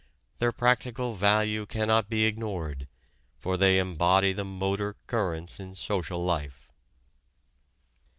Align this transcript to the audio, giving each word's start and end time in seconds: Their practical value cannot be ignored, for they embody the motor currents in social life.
Their 0.39 0.51
practical 0.51 1.13
value 1.13 1.67
cannot 1.67 2.09
be 2.09 2.25
ignored, 2.25 2.87
for 3.37 3.55
they 3.55 3.77
embody 3.77 4.33
the 4.33 4.43
motor 4.43 4.95
currents 5.05 5.59
in 5.59 5.75
social 5.75 6.25
life. 6.25 6.67